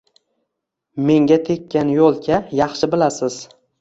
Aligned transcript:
Menga 1.09 1.37
tekkan 1.49 1.91
yo’lka… 1.99 2.41
Yaxshi 2.61 2.91
bilasiz 2.95 3.37